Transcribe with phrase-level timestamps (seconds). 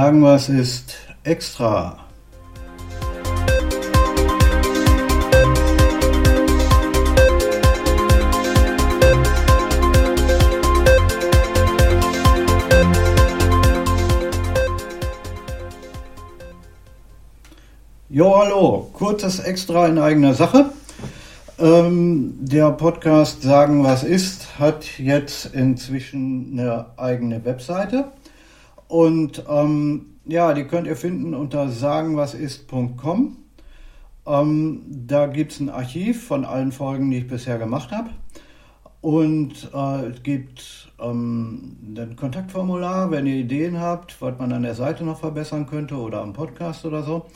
[0.00, 1.98] Sagen, was ist extra?
[18.08, 20.72] Jo, hallo, kurzes Extra in eigener Sache.
[21.58, 28.06] Ähm, der Podcast Sagen, was ist, hat jetzt inzwischen eine eigene Webseite.
[28.90, 33.36] Und ähm, ja, die könnt ihr finden unter sagenwasist.com.
[34.26, 38.10] Ähm, da gibt es ein Archiv von allen Folgen, die ich bisher gemacht habe.
[39.00, 44.74] Und äh, es gibt ähm, ein Kontaktformular, wenn ihr Ideen habt, was man an der
[44.74, 47.26] Seite noch verbessern könnte oder am Podcast oder so.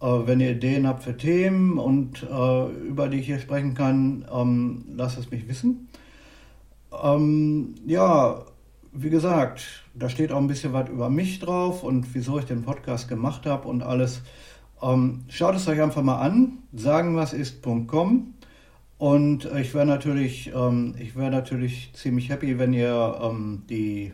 [0.00, 4.24] Äh, wenn ihr Ideen habt für Themen und äh, über die ich hier sprechen kann,
[4.32, 5.88] ähm, lasst es mich wissen.
[7.02, 8.44] Ähm, ja,
[8.92, 12.62] wie gesagt, da steht auch ein bisschen was über mich drauf und wieso ich den
[12.62, 14.22] Podcast gemacht habe und alles.
[14.82, 18.34] Ähm, schaut es euch einfach mal an, sagenwasist.com
[18.98, 24.12] und ich wäre natürlich, ähm, ich natürlich ziemlich happy, wenn ihr ähm, die,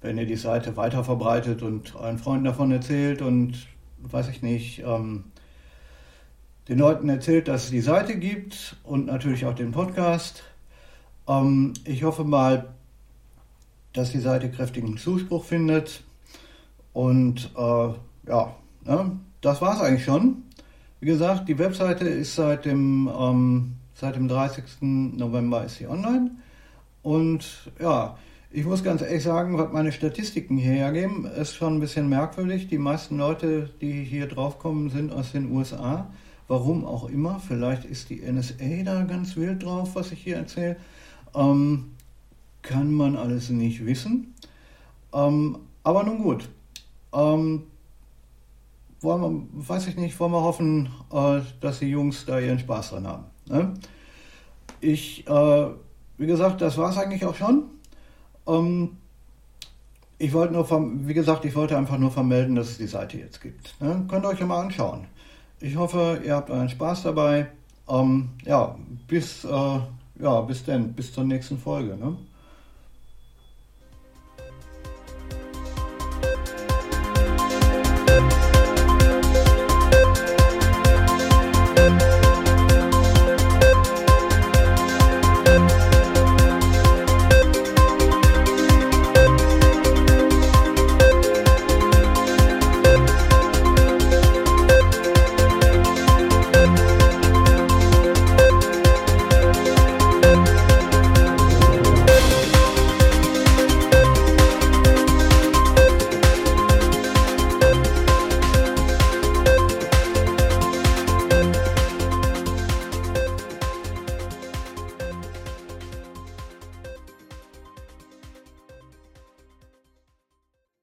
[0.00, 3.66] wenn ihr die Seite weiter verbreitet und euren Freunden davon erzählt und
[3.98, 5.24] weiß ich nicht, ähm,
[6.68, 10.44] den Leuten erzählt, dass es die Seite gibt und natürlich auch den Podcast.
[11.28, 12.75] Ähm, ich hoffe mal,
[13.96, 16.04] dass die Seite kräftigen Zuspruch findet.
[16.92, 17.88] Und äh,
[18.28, 20.42] ja, ne, das war es eigentlich schon.
[21.00, 24.64] Wie gesagt, die Webseite ist seit dem, ähm, seit dem 30.
[24.80, 26.30] November ist sie online.
[27.02, 28.16] Und ja,
[28.50, 32.68] ich muss ganz ehrlich sagen, was meine Statistiken hier hergeben, ist schon ein bisschen merkwürdig.
[32.68, 36.10] Die meisten Leute, die hier draufkommen, sind aus den USA.
[36.48, 37.40] Warum auch immer.
[37.40, 40.76] Vielleicht ist die NSA da ganz wild drauf, was ich hier erzähle.
[41.34, 41.95] Ähm,
[42.66, 44.34] kann man alles nicht wissen.
[45.12, 46.48] Ähm, aber nun gut.
[47.12, 47.62] Ähm,
[49.00, 52.90] wollen wir, weiß ich nicht, wollen wir hoffen, äh, dass die Jungs da ihren Spaß
[52.90, 53.24] dran haben.
[53.46, 53.74] Ne?
[54.80, 55.66] Ich, äh,
[56.18, 57.64] wie gesagt, das war es eigentlich auch schon.
[58.46, 58.96] Ähm,
[60.18, 60.68] ich wollte nur,
[61.06, 63.80] wie gesagt, ich wollte einfach nur vermelden, dass es die Seite jetzt gibt.
[63.80, 64.04] Ne?
[64.08, 65.04] Könnt ihr euch ja mal anschauen.
[65.60, 67.48] Ich hoffe, ihr habt euren Spaß dabei.
[67.88, 68.76] Ähm, ja,
[69.06, 69.78] bis, äh,
[70.18, 71.96] ja, bis denn, bis zur nächsten Folge.
[71.96, 72.16] Ne?